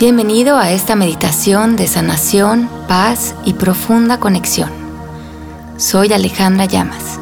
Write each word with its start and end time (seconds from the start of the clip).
Bienvenido 0.00 0.56
a 0.56 0.70
esta 0.70 0.96
meditación 0.96 1.76
de 1.76 1.86
sanación, 1.86 2.70
paz 2.88 3.34
y 3.44 3.52
profunda 3.52 4.18
conexión. 4.18 4.70
Soy 5.76 6.10
Alejandra 6.14 6.64
Llamas. 6.64 7.20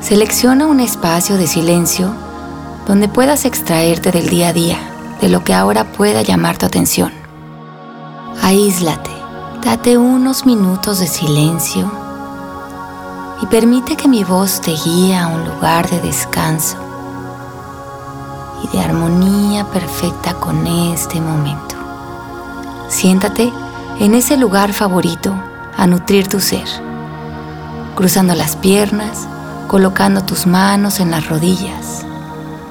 Selecciona 0.00 0.68
un 0.68 0.78
espacio 0.78 1.36
de 1.38 1.48
silencio 1.48 2.14
donde 2.86 3.08
puedas 3.08 3.46
extraerte 3.46 4.12
del 4.12 4.28
día 4.28 4.50
a 4.50 4.52
día, 4.52 4.78
de 5.20 5.28
lo 5.28 5.42
que 5.42 5.54
ahora 5.54 5.90
pueda 5.90 6.22
llamar 6.22 6.56
tu 6.56 6.66
atención. 6.66 7.10
Aíslate, 8.40 9.10
date 9.64 9.98
unos 9.98 10.46
minutos 10.46 11.00
de 11.00 11.08
silencio 11.08 11.90
y 13.42 13.46
permite 13.46 13.96
que 13.96 14.06
mi 14.06 14.22
voz 14.22 14.60
te 14.60 14.70
guíe 14.70 15.16
a 15.16 15.26
un 15.26 15.48
lugar 15.48 15.90
de 15.90 16.00
descanso 16.00 16.91
y 18.62 18.68
de 18.68 18.80
armonía 18.80 19.64
perfecta 19.66 20.34
con 20.34 20.66
este 20.66 21.20
momento. 21.20 21.76
Siéntate 22.88 23.52
en 23.98 24.14
ese 24.14 24.36
lugar 24.36 24.72
favorito 24.72 25.34
a 25.76 25.86
nutrir 25.86 26.28
tu 26.28 26.40
ser, 26.40 26.66
cruzando 27.94 28.34
las 28.34 28.56
piernas, 28.56 29.26
colocando 29.68 30.24
tus 30.24 30.46
manos 30.46 31.00
en 31.00 31.10
las 31.10 31.28
rodillas. 31.28 32.04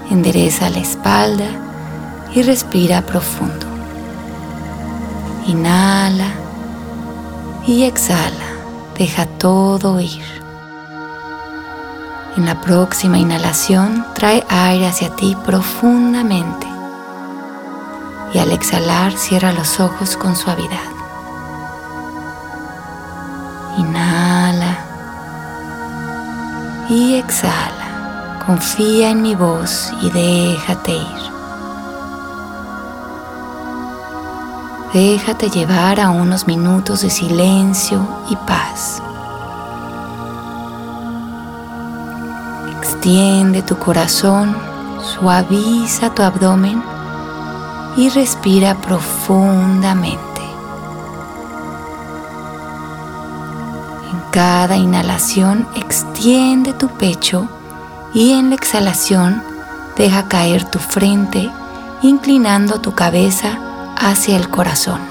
Endereza 0.10 0.70
la 0.70 0.80
espalda 0.80 1.48
y 2.34 2.44
respira 2.44 3.02
profundo. 3.02 3.66
Inhala 5.48 6.28
y 7.66 7.84
exhala. 7.84 8.52
Deja 8.98 9.26
todo 9.26 10.00
ir. 10.00 10.41
En 12.38 12.46
la 12.46 12.62
próxima 12.62 13.18
inhalación, 13.18 14.06
trae 14.14 14.46
aire 14.50 14.88
hacia 14.88 15.14
ti 15.16 15.36
profundamente. 15.46 16.66
Y 18.34 18.40
al 18.40 18.52
exhalar, 18.52 19.12
cierra 19.12 19.52
los 19.52 19.82
ojos 19.82 20.16
con 20.16 20.38
suavidad. 20.38 20.80
Inhala 23.78 24.78
y 26.88 27.16
exhala. 27.16 28.40
Confía 28.46 29.10
en 29.10 29.22
mi 29.22 29.36
voz 29.36 29.92
y 30.02 30.10
déjate 30.12 30.94
ir. 30.94 31.32
Déjate 34.94 35.50
llevar 35.50 36.00
a 36.00 36.10
unos 36.10 36.48
minutos 36.48 37.02
de 37.02 37.10
silencio 37.10 38.06
y 38.30 38.36
paz. 38.38 39.02
Extiende 43.04 43.64
tu 43.64 43.80
corazón, 43.80 44.56
suaviza 45.02 46.14
tu 46.14 46.22
abdomen 46.22 46.84
y 47.98 48.10
respira 48.10 48.76
profundamente. 48.76 50.42
En 54.12 54.22
cada 54.30 54.78
inhalación 54.78 55.68
extiende 55.76 56.74
tu 56.74 56.90
pecho 56.90 57.50
y 58.14 58.34
en 58.34 58.50
la 58.50 58.56
exhalación 58.56 59.42
deja 59.98 60.28
caer 60.28 60.64
tu 60.66 60.78
frente 60.78 61.50
inclinando 62.04 62.82
tu 62.82 62.94
cabeza 62.94 63.58
hacia 63.98 64.38
el 64.38 64.48
corazón. 64.48 65.02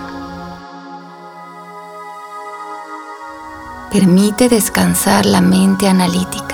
Permite 3.91 4.49
descansar 4.49 5.27
la 5.27 5.41
mente 5.41 5.89
analítica 5.89 6.50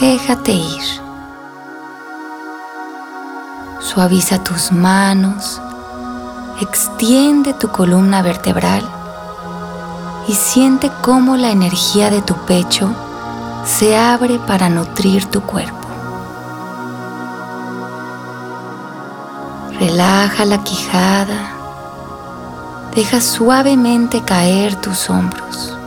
Déjate 0.00 0.52
ir. 0.52 0.84
Suaviza 3.80 4.44
tus 4.44 4.70
manos, 4.70 5.60
extiende 6.60 7.52
tu 7.52 7.68
columna 7.68 8.22
vertebral 8.22 8.82
y 10.28 10.34
siente 10.34 10.92
cómo 11.02 11.36
la 11.36 11.50
energía 11.50 12.10
de 12.10 12.22
tu 12.22 12.34
pecho 12.46 12.94
se 13.64 13.96
abre 13.96 14.38
para 14.38 14.68
nutrir 14.68 15.26
tu 15.26 15.40
cuerpo. 15.40 15.88
Relaja 19.80 20.44
la 20.44 20.62
quijada, 20.62 21.50
deja 22.94 23.20
suavemente 23.20 24.22
caer 24.22 24.76
tus 24.76 25.10
hombros. 25.10 25.77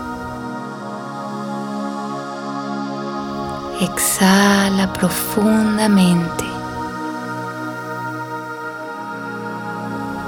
Exhala 4.21 4.93
profundamente. 4.93 6.45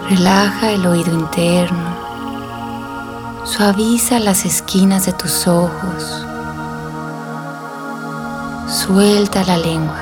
Relaja 0.09 0.71
el 0.71 0.87
oído 0.87 1.13
interno. 1.13 1.95
Suaviza 3.45 4.17
las 4.17 4.45
esquinas 4.45 5.05
de 5.05 5.13
tus 5.13 5.47
ojos. 5.47 6.25
Suelta 8.67 9.43
la 9.43 9.57
lengua. 9.57 10.01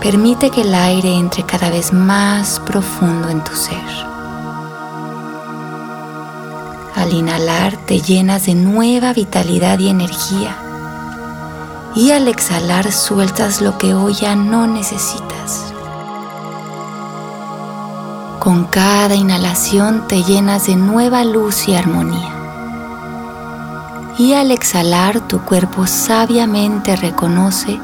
Permite 0.00 0.48
que 0.48 0.62
el 0.62 0.74
aire 0.74 1.14
entre 1.14 1.42
cada 1.44 1.68
vez 1.68 1.92
más 1.92 2.58
profundo 2.60 3.28
en 3.28 3.44
tu 3.44 3.54
ser. 3.54 4.13
Al 7.04 7.12
inhalar 7.12 7.76
te 7.76 8.00
llenas 8.00 8.46
de 8.46 8.54
nueva 8.54 9.12
vitalidad 9.12 9.78
y 9.78 9.90
energía. 9.90 10.56
Y 11.94 12.12
al 12.12 12.28
exhalar 12.28 12.90
sueltas 12.92 13.60
lo 13.60 13.76
que 13.76 13.92
hoy 13.92 14.14
ya 14.14 14.34
no 14.34 14.66
necesitas. 14.66 15.74
Con 18.40 18.64
cada 18.64 19.14
inhalación 19.14 20.08
te 20.08 20.22
llenas 20.22 20.66
de 20.66 20.76
nueva 20.76 21.24
luz 21.24 21.68
y 21.68 21.74
armonía. 21.74 22.32
Y 24.16 24.32
al 24.32 24.50
exhalar 24.50 25.28
tu 25.28 25.42
cuerpo 25.42 25.86
sabiamente 25.86 26.96
reconoce 26.96 27.78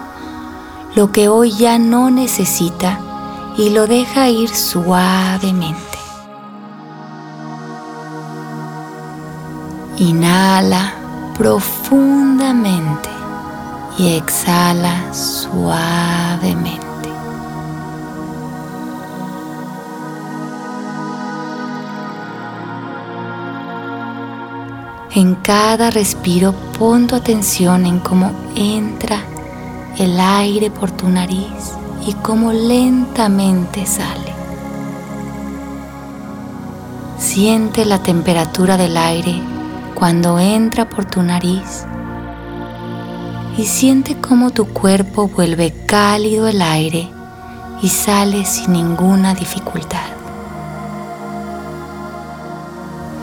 lo 0.94 1.12
que 1.12 1.28
hoy 1.28 1.52
ya 1.52 1.78
no 1.78 2.08
necesita 2.08 2.98
y 3.58 3.68
lo 3.68 3.86
deja 3.86 4.30
ir 4.30 4.48
suavemente. 4.48 5.89
Inhala 10.00 10.94
profundamente 11.36 13.10
y 13.98 14.14
exhala 14.14 15.12
suavemente. 15.12 17.10
En 25.12 25.34
cada 25.34 25.90
respiro 25.90 26.54
pon 26.78 27.06
tu 27.06 27.16
atención 27.16 27.84
en 27.84 27.98
cómo 27.98 28.32
entra 28.56 29.18
el 29.98 30.18
aire 30.18 30.70
por 30.70 30.90
tu 30.92 31.10
nariz 31.10 31.74
y 32.06 32.14
cómo 32.14 32.54
lentamente 32.54 33.84
sale. 33.84 34.32
Siente 37.18 37.84
la 37.84 38.02
temperatura 38.02 38.78
del 38.78 38.96
aire 38.96 39.49
cuando 40.00 40.38
entra 40.38 40.88
por 40.88 41.04
tu 41.04 41.22
nariz 41.22 41.84
y 43.58 43.66
siente 43.66 44.18
cómo 44.18 44.50
tu 44.50 44.64
cuerpo 44.64 45.28
vuelve 45.28 45.74
cálido 45.84 46.48
el 46.48 46.62
aire 46.62 47.10
y 47.82 47.88
sale 47.90 48.46
sin 48.46 48.72
ninguna 48.72 49.34
dificultad. 49.34 50.08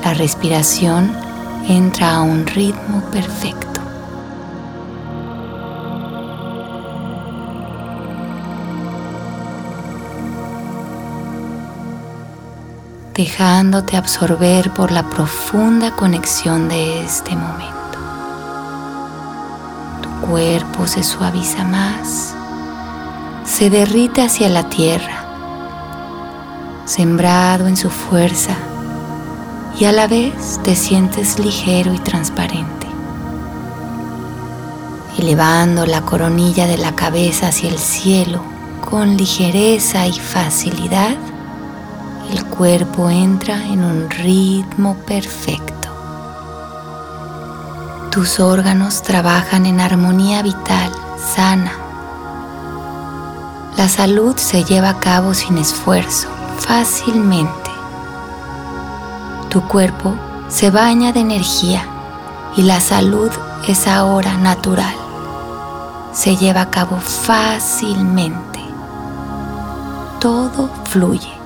La 0.04 0.14
respiración 0.14 1.12
entra 1.68 2.18
a 2.18 2.22
un 2.22 2.46
ritmo 2.46 3.02
perfecto. 3.12 3.77
Dejándote 13.18 13.98
absorber 13.98 14.72
por 14.72 14.92
la 14.92 15.02
profunda 15.10 15.96
conexión 15.96 16.70
de 16.70 17.04
este 17.04 17.36
momento. 17.36 17.98
Tu 20.04 20.28
cuerpo 20.28 20.86
se 20.86 21.02
suaviza 21.02 21.64
más, 21.64 22.36
se 23.44 23.72
derrite 23.72 24.22
hacia 24.22 24.50
la 24.50 24.70
tierra, 24.70 25.26
sembrado 26.86 27.66
en 27.66 27.76
su 27.76 27.90
fuerza 27.90 28.56
y 29.80 29.86
a 29.86 29.92
la 29.92 30.06
vez 30.06 30.60
te 30.64 30.76
sientes 30.76 31.40
ligero 31.40 31.96
y 31.96 32.00
transparente. 32.00 32.86
Elevando 35.18 35.88
la 35.88 36.02
coronilla 36.02 36.68
de 36.68 36.78
la 36.78 36.94
cabeza 36.94 37.48
hacia 37.48 37.70
el 37.70 37.80
cielo 37.80 38.44
con 38.88 39.18
ligereza 39.18 40.06
y 40.06 40.14
facilidad, 40.14 41.18
el 42.32 42.46
cuerpo 42.46 43.10
entra 43.10 43.64
en 43.66 43.84
un 43.84 44.10
ritmo 44.10 44.96
perfecto. 45.06 45.90
Tus 48.12 48.40
órganos 48.40 49.02
trabajan 49.04 49.66
en 49.66 49.80
armonía 49.80 50.42
vital, 50.42 50.92
sana. 51.36 51.72
la 53.78 53.88
salud 53.88 54.36
se 54.38 54.64
lleva 54.64 54.90
a 54.90 55.00
cabo 55.00 55.34
sin 55.36 55.60
esfuerzo, 55.60 56.28
fácilmente. 56.58 57.72
Tu 59.50 59.62
cuerpo 59.68 60.16
se 60.50 60.72
baña 60.72 61.14
de 61.14 61.20
energía 61.20 61.84
y 62.56 62.64
la 62.64 62.80
salud 62.80 63.30
es 63.68 63.88
ahora 63.88 64.36
natural. 64.38 64.96
Se 66.12 66.36
lleva 66.36 66.62
a 66.62 66.70
cabo 66.72 66.98
fácilmente. 66.98 68.60
Todo 70.20 70.70
fluye. 70.86 71.37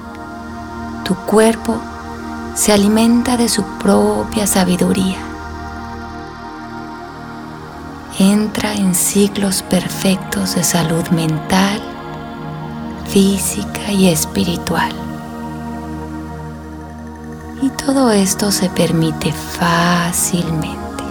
Tu 1.12 1.18
cuerpo 1.26 1.78
se 2.56 2.72
alimenta 2.72 3.36
de 3.36 3.50
su 3.50 3.64
propia 3.80 4.48
sabiduría. 4.48 5.18
Entra 8.18 8.72
en 8.72 8.96
ciclos 8.96 9.62
perfectos 9.62 10.56
de 10.56 10.64
salud 10.64 11.06
mental, 11.10 11.82
física 13.10 13.92
y 13.92 14.08
espiritual. 14.08 14.94
Y 17.62 17.70
todo 17.72 18.12
esto 18.12 18.50
se 18.50 18.70
permite 18.70 19.34
fácilmente. 19.34 21.04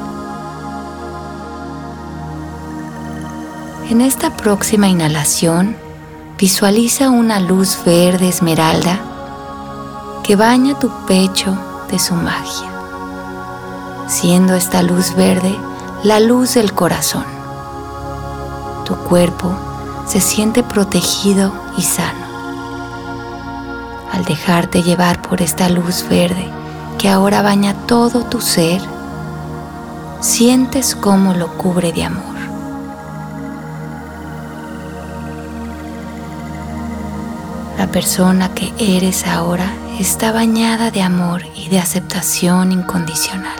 En 3.90 4.00
esta 4.00 4.34
próxima 4.34 4.88
inhalación, 4.88 5.76
visualiza 6.38 7.10
una 7.10 7.38
luz 7.38 7.78
verde 7.84 8.30
esmeralda 8.30 9.09
que 10.30 10.36
baña 10.36 10.78
tu 10.78 10.88
pecho 11.08 11.58
de 11.90 11.98
su 11.98 12.14
magia, 12.14 12.70
siendo 14.06 14.54
esta 14.54 14.80
luz 14.80 15.16
verde 15.16 15.58
la 16.04 16.20
luz 16.20 16.54
del 16.54 16.72
corazón. 16.72 17.24
Tu 18.84 18.94
cuerpo 18.94 19.52
se 20.06 20.20
siente 20.20 20.62
protegido 20.62 21.52
y 21.76 21.82
sano. 21.82 22.26
Al 24.12 24.24
dejarte 24.24 24.84
llevar 24.84 25.20
por 25.20 25.42
esta 25.42 25.68
luz 25.68 26.08
verde 26.08 26.48
que 26.96 27.08
ahora 27.08 27.42
baña 27.42 27.74
todo 27.88 28.22
tu 28.22 28.40
ser, 28.40 28.80
sientes 30.20 30.94
cómo 30.94 31.34
lo 31.34 31.48
cubre 31.58 31.92
de 31.92 32.04
amor. 32.04 32.39
Persona 37.92 38.54
que 38.54 38.72
eres 38.78 39.26
ahora 39.26 39.68
está 39.98 40.30
bañada 40.30 40.92
de 40.92 41.02
amor 41.02 41.42
y 41.56 41.68
de 41.70 41.80
aceptación 41.80 42.70
incondicional. 42.70 43.58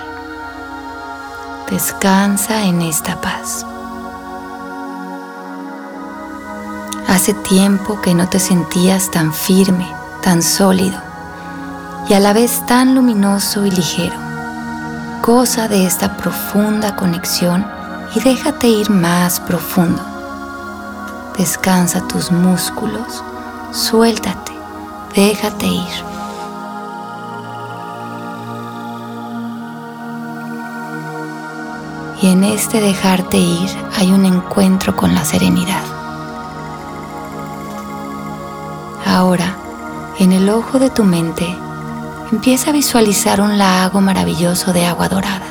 Descansa 1.69 2.63
en 2.63 2.81
esta 2.81 3.21
paz. 3.21 3.67
Hace 7.09 7.35
tiempo 7.35 8.01
que 8.01 8.15
no 8.15 8.29
te 8.29 8.39
sentías 8.39 9.11
tan 9.11 9.35
firme, 9.35 9.89
tan 10.23 10.45
sólido 10.45 11.01
y 12.09 12.15
a 12.15 12.21
la 12.21 12.33
vez 12.33 12.65
tan 12.67 12.95
luminoso 12.95 13.67
y 13.67 13.73
ligero. 13.73 14.15
Goza 15.27 15.67
de 15.67 15.87
esta 15.87 16.17
profunda 16.17 16.95
conexión 16.95 17.67
y 18.15 18.21
déjate 18.21 18.69
ir 18.69 18.91
más 18.91 19.41
profundo. 19.41 20.01
Descansa 21.37 22.07
tus 22.07 22.31
músculos, 22.31 23.25
suéltate, 23.73 24.53
déjate 25.15 25.67
ir. 25.67 26.11
y 32.23 32.29
en 32.29 32.45
este 32.45 32.81
dejarte 32.81 33.39
ir 33.39 33.71
hay 33.97 34.13
un 34.13 34.27
encuentro 34.27 34.95
con 34.95 35.15
la 35.15 35.25
serenidad. 35.25 35.83
Ahora, 39.07 39.57
en 40.19 40.33
el 40.33 40.51
ojo 40.51 40.79
de 40.79 40.91
tu 40.91 41.05
mente, 41.05 41.47
empieza 42.31 42.71
a 42.71 42.73
visualizar 42.75 43.41
un 43.41 43.59
lago 43.59 44.01
maravilloso 44.01 44.73
de 44.73 44.87
agua 44.87 45.09
dorada, 45.09 45.47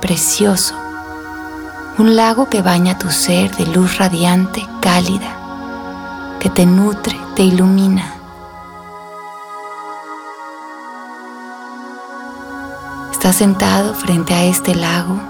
precioso, 0.00 0.74
un 1.98 2.14
lago 2.14 2.48
que 2.48 2.62
baña 2.62 2.98
tu 2.98 3.10
ser 3.10 3.54
de 3.56 3.66
luz 3.66 3.98
radiante, 3.98 4.66
cálida, 4.80 5.37
que 6.38 6.50
te 6.50 6.66
nutre, 6.66 7.18
te 7.34 7.42
ilumina. 7.42 8.14
Estás 13.12 13.36
sentado 13.36 13.94
frente 13.94 14.34
a 14.34 14.44
este 14.44 14.74
lago 14.74 15.20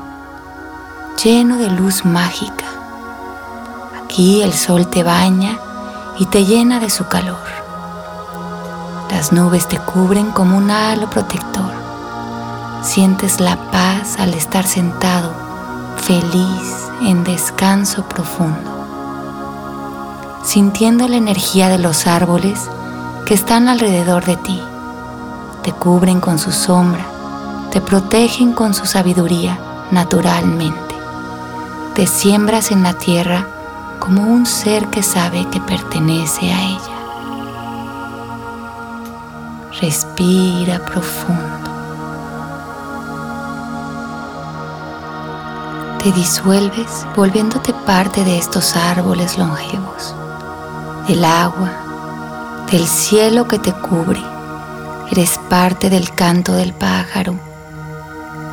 lleno 1.25 1.56
de 1.56 1.69
luz 1.70 2.05
mágica. 2.05 2.66
Aquí 4.05 4.43
el 4.43 4.52
sol 4.52 4.88
te 4.88 5.02
baña 5.02 5.58
y 6.19 6.26
te 6.26 6.44
llena 6.44 6.78
de 6.78 6.90
su 6.90 7.08
calor. 7.08 7.49
Las 9.10 9.32
nubes 9.32 9.66
te 9.66 9.78
cubren 9.78 10.31
como 10.31 10.56
un 10.56 10.70
halo 10.70 11.10
protector. 11.10 11.72
Sientes 12.82 13.40
la 13.40 13.56
paz 13.72 14.19
al 14.20 14.34
estar 14.34 14.64
sentado, 14.66 15.32
feliz, 15.96 16.88
en 17.00 17.25
descanso 17.25 18.05
profundo. 18.05 18.77
Sintiendo 20.48 21.06
la 21.08 21.16
energía 21.16 21.68
de 21.68 21.78
los 21.78 22.06
árboles 22.06 22.58
que 23.26 23.34
están 23.34 23.68
alrededor 23.68 24.24
de 24.24 24.36
ti. 24.36 24.60
Te 25.62 25.72
cubren 25.72 26.20
con 26.20 26.38
su 26.38 26.52
sombra, 26.52 27.04
te 27.70 27.80
protegen 27.80 28.52
con 28.52 28.72
su 28.72 28.86
sabiduría 28.86 29.58
naturalmente 29.90 30.88
te 31.98 32.06
siembras 32.06 32.70
en 32.70 32.84
la 32.84 32.94
tierra 32.94 33.44
como 33.98 34.22
un 34.22 34.46
ser 34.46 34.86
que 34.86 35.02
sabe 35.02 35.44
que 35.50 35.60
pertenece 35.60 36.52
a 36.52 36.62
ella. 36.62 36.98
Respira 39.80 40.78
profundo. 40.84 41.68
Te 46.00 46.12
disuelves 46.12 47.04
volviéndote 47.16 47.74
parte 47.84 48.22
de 48.22 48.38
estos 48.38 48.76
árboles 48.76 49.36
longevos, 49.36 50.14
del 51.08 51.25
agua, 51.25 52.66
del 52.70 52.87
cielo 52.87 53.49
que 53.49 53.58
te 53.58 53.72
cubre. 53.72 54.22
Eres 55.10 55.40
parte 55.49 55.88
del 55.88 56.12
canto 56.12 56.52
del 56.52 56.75
pájaro, 56.75 57.34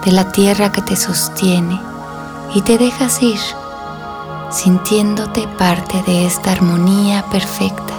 de 0.05 0.13
la 0.13 0.31
tierra 0.31 0.71
que 0.71 0.81
te 0.81 0.95
sostiene 0.95 1.79
y 2.53 2.61
te 2.61 2.77
dejas 2.77 3.21
ir 3.21 3.39
sintiéndote 4.51 5.49
parte 5.57 6.01
de 6.03 6.25
esta 6.25 6.53
armonía 6.53 7.25
perfecta, 7.29 7.93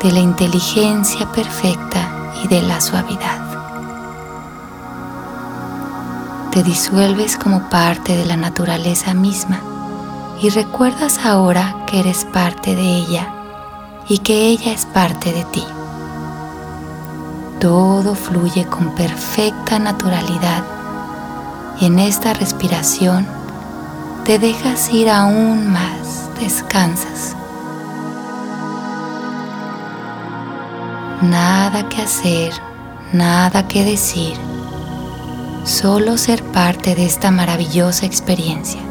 de 0.00 0.12
la 0.12 0.20
inteligencia 0.20 1.26
perfecta 1.32 2.32
y 2.44 2.48
de 2.48 2.62
la 2.62 2.80
suavidad. 2.80 3.40
Te 6.52 6.62
disuelves 6.62 7.36
como 7.36 7.68
parte 7.68 8.16
de 8.16 8.26
la 8.26 8.36
naturaleza 8.36 9.12
misma 9.12 9.73
y 10.44 10.50
recuerdas 10.50 11.24
ahora 11.24 11.74
que 11.86 12.00
eres 12.00 12.26
parte 12.26 12.76
de 12.76 12.82
ella 12.82 13.32
y 14.06 14.18
que 14.18 14.48
ella 14.48 14.72
es 14.72 14.84
parte 14.84 15.32
de 15.32 15.42
ti. 15.44 15.64
Todo 17.58 18.14
fluye 18.14 18.66
con 18.66 18.94
perfecta 18.94 19.78
naturalidad 19.78 20.62
y 21.80 21.86
en 21.86 21.98
esta 21.98 22.34
respiración 22.34 23.26
te 24.26 24.38
dejas 24.38 24.92
ir 24.92 25.08
aún 25.08 25.72
más, 25.72 26.28
descansas. 26.38 27.34
Nada 31.22 31.88
que 31.88 32.02
hacer, 32.02 32.52
nada 33.14 33.66
que 33.66 33.82
decir, 33.82 34.36
solo 35.64 36.18
ser 36.18 36.42
parte 36.42 36.94
de 36.94 37.06
esta 37.06 37.30
maravillosa 37.30 38.04
experiencia. 38.04 38.83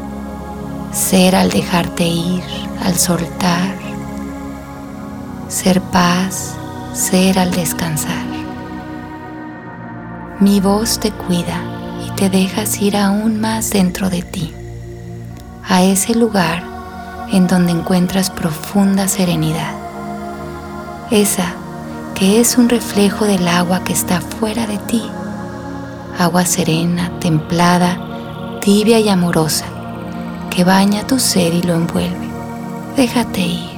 Ser 0.94 1.36
al 1.36 1.50
dejarte 1.50 2.04
ir, 2.04 2.42
al 2.82 2.94
soltar, 2.94 3.74
ser 5.48 5.80
paz, 5.80 6.54
ser 6.94 7.38
al 7.38 7.50
descansar. 7.50 8.24
Mi 10.40 10.60
voz 10.60 10.98
te 10.98 11.10
cuida 11.10 11.74
te 12.16 12.30
dejas 12.30 12.80
ir 12.80 12.96
aún 12.96 13.40
más 13.40 13.70
dentro 13.70 14.08
de 14.08 14.22
ti, 14.22 14.52
a 15.68 15.82
ese 15.82 16.14
lugar 16.14 16.62
en 17.32 17.48
donde 17.48 17.72
encuentras 17.72 18.30
profunda 18.30 19.08
serenidad, 19.08 19.72
esa 21.10 21.54
que 22.14 22.40
es 22.40 22.56
un 22.56 22.68
reflejo 22.68 23.24
del 23.24 23.48
agua 23.48 23.82
que 23.82 23.92
está 23.92 24.20
fuera 24.20 24.66
de 24.66 24.78
ti, 24.78 25.02
agua 26.16 26.46
serena, 26.46 27.10
templada, 27.18 28.60
tibia 28.60 29.00
y 29.00 29.08
amorosa, 29.08 29.66
que 30.54 30.62
baña 30.62 31.04
tu 31.04 31.18
ser 31.18 31.52
y 31.52 31.62
lo 31.62 31.74
envuelve. 31.74 32.28
Déjate 32.96 33.40
ir. 33.40 33.73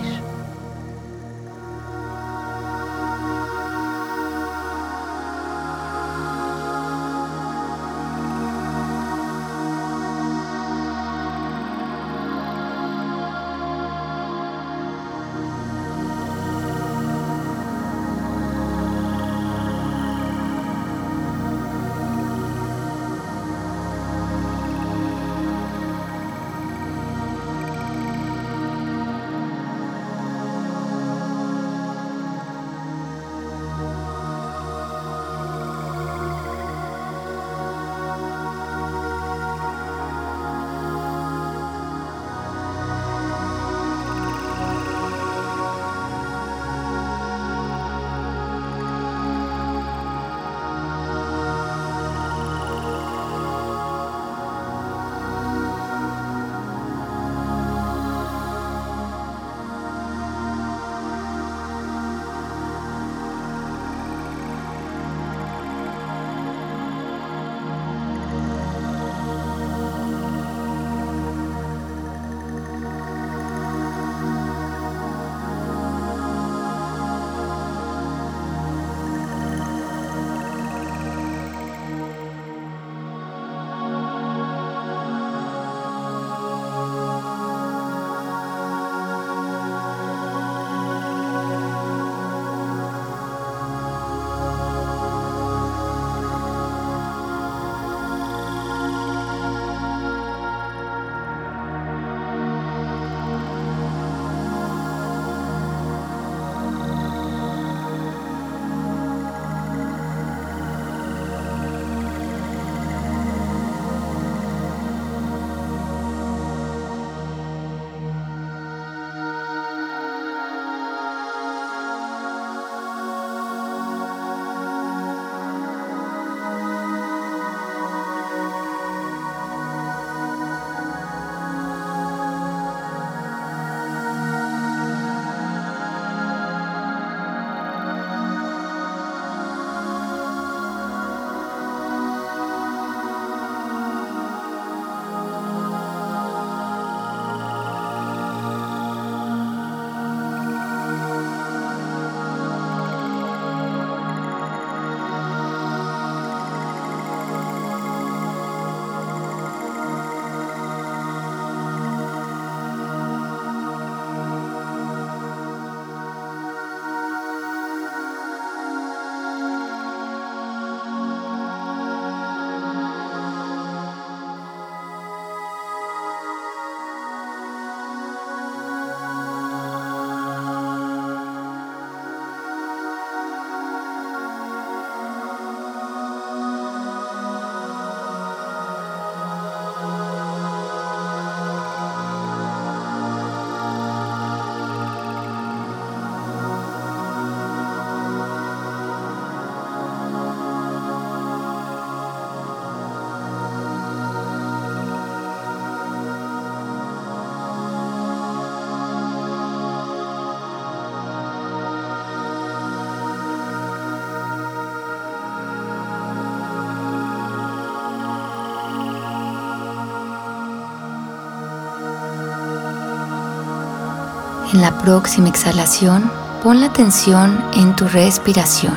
En 224.53 224.62
la 224.62 224.79
próxima 224.79 225.29
exhalación, 225.29 226.11
pon 226.43 226.61
la 226.61 226.67
atención 226.67 227.45
en 227.55 227.75
tu 227.75 227.88
respiración. 227.88 228.76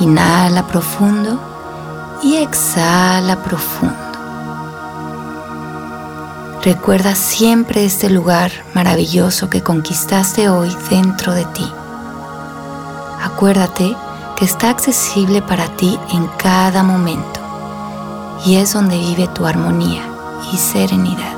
Inhala 0.00 0.66
profundo 0.66 1.40
y 2.22 2.36
exhala 2.36 3.36
profundo. 3.42 3.94
Recuerda 6.62 7.14
siempre 7.14 7.84
este 7.84 8.10
lugar 8.10 8.50
maravilloso 8.74 9.48
que 9.48 9.62
conquistaste 9.62 10.48
hoy 10.48 10.76
dentro 10.90 11.32
de 11.32 11.44
ti. 11.44 11.72
Acuérdate 13.22 13.96
que 14.36 14.44
está 14.44 14.70
accesible 14.70 15.42
para 15.42 15.68
ti 15.76 15.96
en 16.12 16.26
cada 16.38 16.82
momento 16.82 17.40
y 18.44 18.56
es 18.56 18.72
donde 18.72 18.98
vive 18.98 19.28
tu 19.28 19.46
armonía 19.46 20.02
y 20.52 20.56
serenidad. 20.56 21.35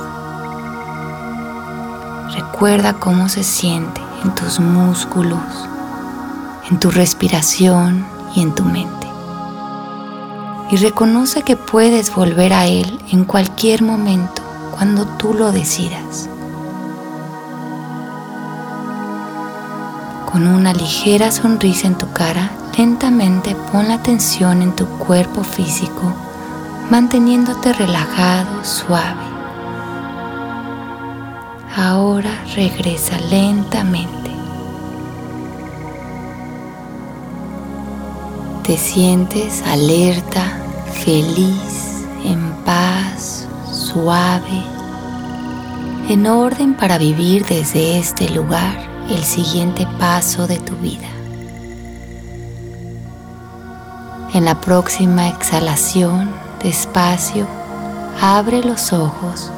Recuerda 2.59 2.95
cómo 2.95 3.29
se 3.29 3.45
siente 3.45 4.01
en 4.21 4.35
tus 4.35 4.59
músculos, 4.59 5.39
en 6.69 6.77
tu 6.77 6.91
respiración 6.91 8.05
y 8.35 8.41
en 8.41 8.53
tu 8.53 8.65
mente. 8.65 9.07
Y 10.69 10.75
reconoce 10.75 11.43
que 11.43 11.55
puedes 11.55 12.13
volver 12.13 12.51
a 12.51 12.67
Él 12.67 12.99
en 13.13 13.23
cualquier 13.23 13.81
momento 13.81 14.41
cuando 14.75 15.05
tú 15.05 15.33
lo 15.33 15.53
decidas. 15.53 16.29
Con 20.29 20.45
una 20.45 20.73
ligera 20.73 21.31
sonrisa 21.31 21.87
en 21.87 21.97
tu 21.97 22.11
cara, 22.11 22.51
lentamente 22.77 23.55
pon 23.71 23.87
la 23.87 23.93
atención 23.93 24.61
en 24.61 24.75
tu 24.75 24.85
cuerpo 24.85 25.45
físico, 25.45 26.13
manteniéndote 26.89 27.71
relajado, 27.71 28.65
suave. 28.65 29.28
Ahora 31.75 32.31
regresa 32.55 33.19
lentamente. 33.29 34.31
Te 38.63 38.75
sientes 38.75 39.61
alerta, 39.67 40.43
feliz, 41.05 42.05
en 42.25 42.51
paz, 42.65 43.47
suave, 43.71 44.63
en 46.09 46.25
orden 46.25 46.73
para 46.73 46.97
vivir 46.97 47.45
desde 47.45 47.99
este 47.99 48.29
lugar 48.29 48.75
el 49.09 49.23
siguiente 49.23 49.87
paso 49.99 50.47
de 50.47 50.57
tu 50.57 50.75
vida. 50.77 51.07
En 54.33 54.45
la 54.45 54.59
próxima 54.59 55.27
exhalación, 55.27 56.31
despacio, 56.63 57.47
abre 58.21 58.63
los 58.63 58.91
ojos 58.91 59.51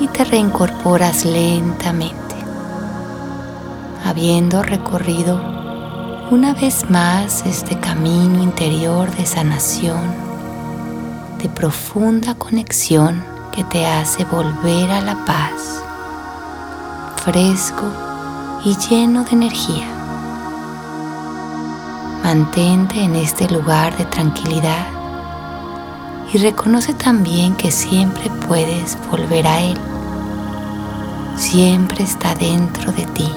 y 0.00 0.08
te 0.08 0.24
reincorporas 0.24 1.26
lentamente, 1.26 2.34
habiendo 4.04 4.62
recorrido 4.62 5.38
una 6.30 6.54
vez 6.54 6.88
más 6.88 7.44
este 7.44 7.78
camino 7.78 8.42
interior 8.42 9.14
de 9.14 9.26
sanación, 9.26 10.00
de 11.42 11.50
profunda 11.50 12.34
conexión 12.34 13.22
que 13.52 13.62
te 13.64 13.84
hace 13.84 14.24
volver 14.24 14.90
a 14.90 15.02
la 15.02 15.22
paz, 15.26 15.82
fresco 17.16 17.84
y 18.64 18.76
lleno 18.76 19.24
de 19.24 19.32
energía. 19.32 19.86
Mantente 22.24 23.02
en 23.02 23.16
este 23.16 23.48
lugar 23.50 23.96
de 23.98 24.06
tranquilidad 24.06 24.86
y 26.32 26.38
reconoce 26.38 26.94
también 26.94 27.54
que 27.54 27.70
siempre 27.70 28.30
puedes 28.46 28.96
volver 29.10 29.46
a 29.46 29.60
Él 29.60 29.89
siempre 31.40 32.04
está 32.04 32.34
dentro 32.34 32.92
de 32.92 33.06
ti, 33.06 33.28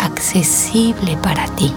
accesible 0.00 1.16
para 1.22 1.46
ti. 1.54 1.72